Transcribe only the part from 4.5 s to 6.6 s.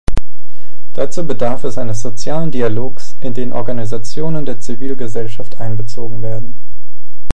Zivilgesellschaft einbezogen werden.